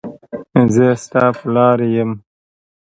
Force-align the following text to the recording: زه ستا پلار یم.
زه 0.73 0.87
ستا 1.03 1.25
پلار 1.39 1.79
یم. 1.95 2.11